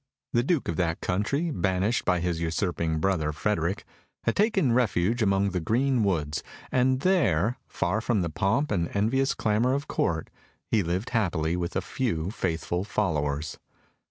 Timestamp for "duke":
0.41-0.67